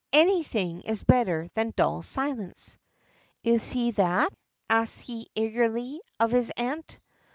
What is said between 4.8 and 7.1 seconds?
he, eagerly, of his aunt.